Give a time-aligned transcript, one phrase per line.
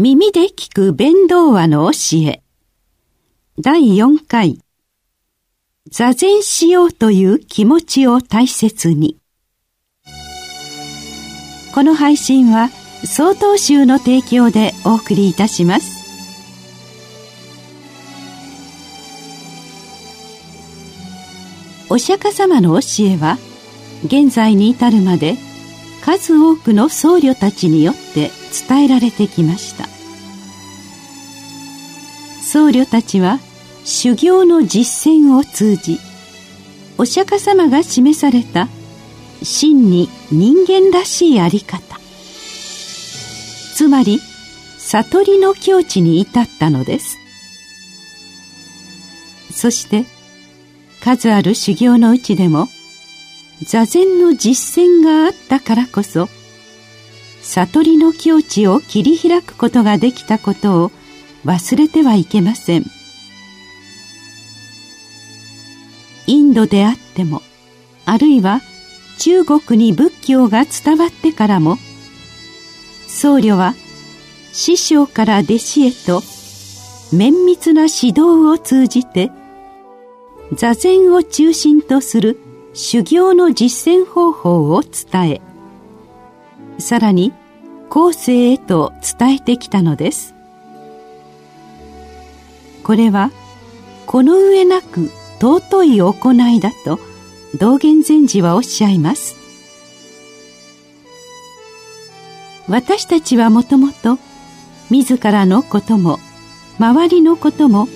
[0.00, 2.40] 耳で聞く弁道話の教え。
[3.58, 4.60] 第4回。
[5.90, 9.18] 座禅しようという気持ちを大切に。
[11.74, 12.68] この配信は
[13.04, 15.98] 曹洞宗の提供でお送りいたします。
[21.90, 23.36] お釈迦様の教えは
[24.04, 25.34] 現在に至るまで
[26.04, 28.30] 数多くの僧侶たちによって
[28.66, 29.77] 伝えられてきました。
[32.50, 33.40] 僧侶たちは
[33.84, 35.98] 修行の実践を通じ
[36.96, 38.68] お釈迦様が示された
[39.42, 42.00] 真に人間らしいあり方。
[43.74, 44.18] つまり
[44.78, 47.18] 悟りの境地に至ったのです。
[49.52, 50.06] そして
[51.04, 52.66] 数ある修行のうちでも
[53.62, 56.30] 座禅の実践があったからこそ
[57.42, 60.92] 悟りの境地を切り開くことができたことを
[61.44, 62.84] 忘れてはいけません。
[66.28, 67.40] インドであっても
[68.04, 68.60] あるいは
[69.18, 71.78] 中国に仏教が伝わってからも
[73.06, 73.74] 僧侶は
[74.52, 76.22] 師匠から弟子へと
[77.16, 79.30] 綿密な指導を通じて
[80.52, 82.38] 座禅を中心とする
[82.74, 85.40] 修行の実践方法を伝え
[86.78, 87.32] さらに
[87.88, 90.37] 後世へと伝えてきたのです。
[92.88, 93.30] これは
[94.06, 96.98] この上なく尊い行いだと
[97.58, 99.36] 道元禅師はおっしゃいます。
[102.66, 104.18] 私たちはもともと
[104.88, 106.18] 自らのことも
[106.78, 107.88] 周りのことも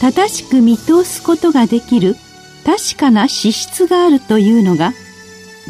[0.00, 2.16] 正しく見通すことができる
[2.64, 4.94] 確かな資質があるというのが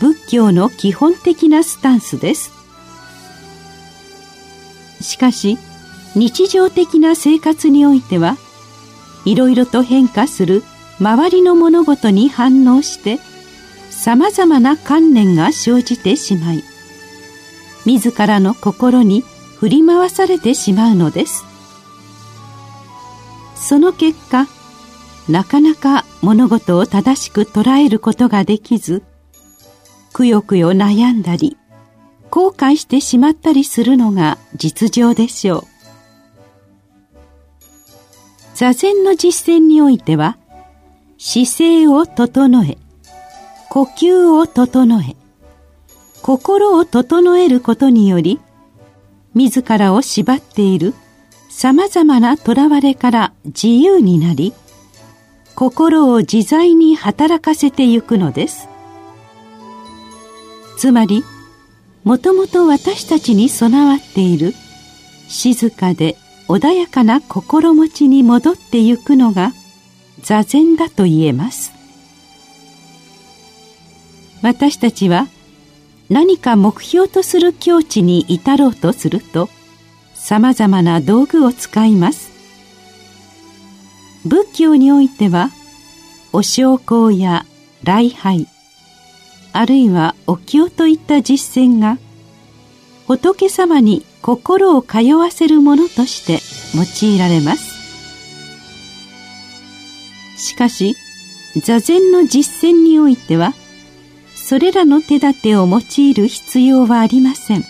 [0.00, 2.50] 仏教の基本的なスタンスです。
[5.00, 5.56] しかし
[6.16, 8.36] 日常的な生活においては
[9.24, 10.62] いろいろと変化する
[11.00, 13.18] 周りの物事に反応して
[13.90, 16.64] さまざまな観念が生じてしまい
[17.86, 19.22] 自らの心に
[19.58, 21.44] 振り回されてしまうのです。
[23.54, 24.46] その結果
[25.28, 29.02] なかなか物事を正しく捉えることができず
[30.12, 31.56] くよくよ悩んだり
[32.30, 35.69] 後悔してしまったりするのが実情でしょう。
[38.60, 40.36] 座禅の実践においては
[41.16, 42.76] 姿勢を整え
[43.70, 45.16] 呼吸を整え
[46.20, 48.38] 心を整えることにより
[49.32, 50.92] 自らを縛っている
[51.48, 54.52] さまざまなとらわれから自由になり
[55.54, 58.68] 心を自在に働かせてゆくのです。
[60.76, 61.24] つまり
[62.04, 64.52] もともと私たちに備わっている
[65.28, 66.18] 静かで
[66.50, 69.52] 穏やかな心持ちに戻ってゆくのが
[70.20, 71.70] 座禅だと言えます。
[74.42, 75.28] 私たちは
[76.08, 79.48] 何か目標とする境地に至ろうとすると
[80.14, 82.32] さまざまな道具を使います。
[84.26, 85.50] 仏教においては
[86.32, 87.46] お焼香や
[87.84, 88.48] 礼拝
[89.52, 91.98] あるいはお経といった実践が
[93.06, 96.40] 仏様に心を通わせるものとして
[96.76, 97.80] 用いられます。
[100.36, 100.96] しかし
[101.62, 103.54] 座禅の実践においては
[104.34, 107.64] それらの手立てを用いる必要はありません。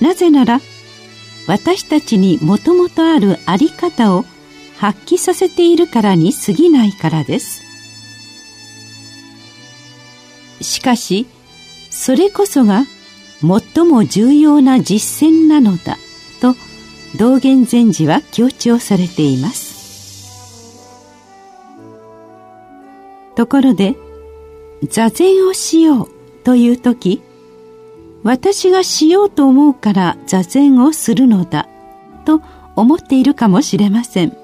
[0.00, 0.60] なぜなら
[1.46, 4.24] 私たちにもともとあるあり方を
[4.78, 7.62] 発揮させているからに過ぎないからです。
[10.62, 11.26] しかし
[11.90, 12.84] それこそが
[13.40, 15.96] 最も重要な実践なのだ
[16.40, 16.54] と
[17.18, 19.80] 道元禅師は強調されています。
[23.34, 23.96] ところで
[24.88, 26.08] 座禅をしよう
[26.44, 27.22] という時
[28.22, 31.66] 私がしようと思うから座禅をするのだ
[32.26, 32.42] と
[32.76, 34.36] 思っているかもしれません。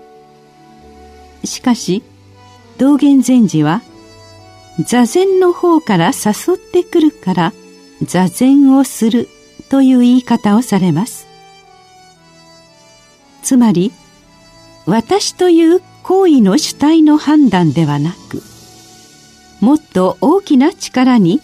[1.44, 2.02] しかし
[2.78, 3.82] 道元禅師は
[4.81, 7.52] 座禅の方から誘ってくるから
[8.02, 9.28] 座禅をする
[9.69, 11.26] という言い方をされます。
[13.43, 13.93] つまり
[14.87, 18.43] 私という行為の主体の判断ではなく
[19.60, 21.40] もっと大きな力に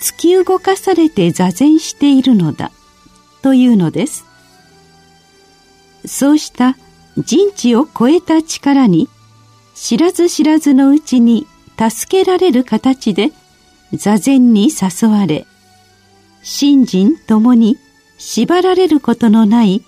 [0.00, 2.70] 突き動かされて座禅しているのだ
[3.42, 4.24] というのです。
[6.06, 6.76] そうした
[7.16, 9.08] 人知を超えた力に
[9.74, 11.46] 知らず知らずのうちに
[11.78, 13.30] 助けられる形で
[13.92, 15.46] 座禅に誘われ
[16.44, 17.78] 信心ともに
[18.18, 19.82] 縛られることのない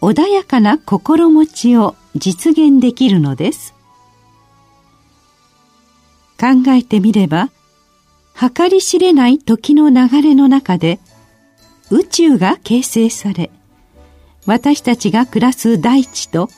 [0.00, 3.74] 穏やかな心持ちを実現できるのです。
[6.38, 7.50] 考えてみれば
[8.34, 10.98] 計り知れない時の流れの中で
[11.90, 13.50] 宇宙が形成され
[14.46, 16.48] 私たちが暮らす大地と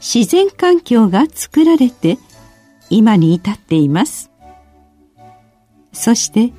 [0.00, 2.18] 自然環境が作られて
[2.90, 4.30] 今に至っています。
[5.92, 6.52] そして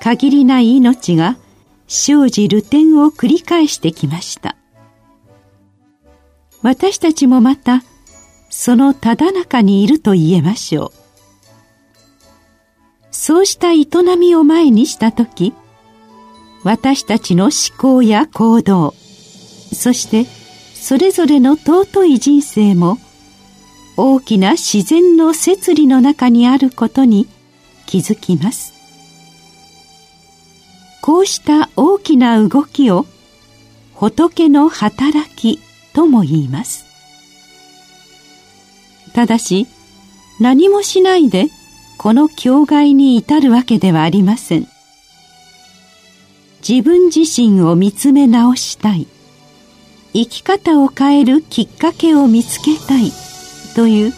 [0.00, 1.36] 限りない命が
[1.86, 4.56] 生じる点を繰り返してきました。
[6.62, 7.82] 私たちもまた
[8.48, 11.04] そのただ中にいると言えましょう。
[13.10, 13.86] そうした営
[14.16, 15.54] みを前にした時
[16.62, 18.92] 私たちの思考や行動
[19.72, 20.24] そして
[20.74, 22.98] それぞれの尊い人生も
[23.96, 27.28] 大きな自然の摂理の中にあることに
[27.86, 28.74] 気づきます。
[31.04, 33.04] こうした大きな動きを
[33.92, 35.60] 仏の働き
[35.92, 36.86] とも言います。
[39.12, 39.66] ただし
[40.40, 41.48] 何もしないで
[41.98, 44.66] この境界に至るわけではありません。
[46.66, 49.06] 自分自身を見つめ直したい。
[50.14, 53.12] 生き方を変えるきっかけを見つけたい。
[53.76, 54.14] という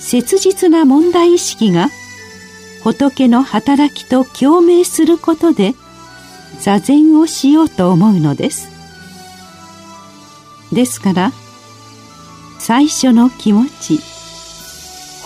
[0.00, 1.88] 切実な問題意識が
[2.82, 5.76] 仏の働きと共鳴することで
[6.60, 8.68] 座禅をしようと思うのです。
[10.72, 11.32] ですから
[12.58, 13.98] 最初の気持ち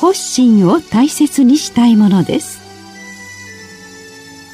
[0.01, 2.61] 発心を大切にしたいものです。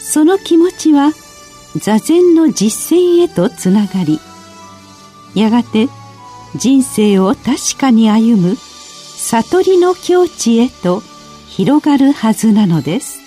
[0.00, 1.12] その気持ちは
[1.76, 4.18] 座禅の実践へとつながり
[5.34, 5.88] やがて
[6.54, 11.02] 人生を確かに歩む悟りの境地へと
[11.48, 13.25] 広がるはずなのです。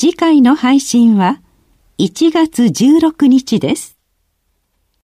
[0.00, 1.40] 次回の配信は
[1.98, 3.97] 1月16日です。